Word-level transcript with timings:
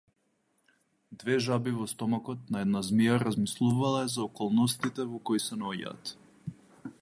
Две 1.23 1.35
жаби 1.47 1.73
во 1.81 1.85
стомакот 1.91 2.49
на 2.55 2.63
една 2.67 2.81
змија 2.87 3.19
размислувале 3.25 4.01
за 4.15 4.25
околностите 4.29 5.07
во 5.13 5.21
кои 5.31 5.45
се 5.47 5.61
наоѓаат. 5.63 6.15